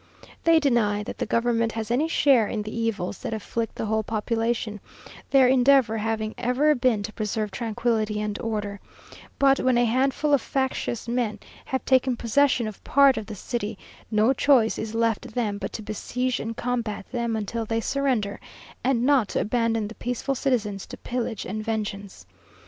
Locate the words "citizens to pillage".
20.33-21.45